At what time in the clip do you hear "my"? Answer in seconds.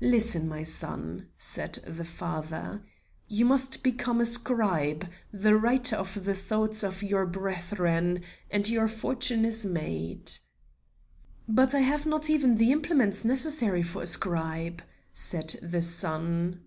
0.48-0.64